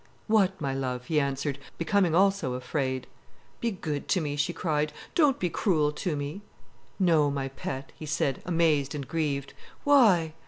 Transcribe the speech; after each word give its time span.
"What, 0.25 0.59
my 0.59 0.73
love?" 0.73 1.05
he 1.05 1.19
answered, 1.19 1.59
becoming 1.77 2.15
also 2.15 2.53
afraid. 2.55 3.05
"Be 3.59 3.69
good 3.69 4.07
to 4.07 4.19
me," 4.19 4.35
she 4.35 4.51
cried. 4.51 4.91
"Don't 5.13 5.37
be 5.37 5.47
cruel 5.47 5.91
to 5.91 6.15
me." 6.15 6.41
"No, 6.97 7.29
my 7.29 7.49
pet," 7.49 7.91
he 7.95 8.07
said, 8.07 8.41
amazed 8.43 8.95
and 8.95 9.07
grieved. 9.07 9.53
"Why?" 9.83 10.33